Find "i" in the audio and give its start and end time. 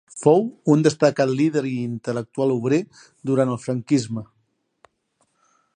1.73-1.73